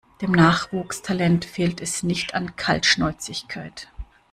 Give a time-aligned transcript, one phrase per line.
[0.21, 3.87] Dem Nachwuchstalent fehlt es nicht an Kaltschnäuzigkeit.